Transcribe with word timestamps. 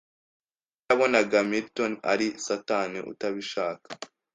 ku 0.03 0.07
buryo 0.07 0.87
yabonaga 0.89 1.37
Milton 1.51 1.93
ari 2.11 2.27
Satani 2.45 2.99
utabishaka 3.11 3.87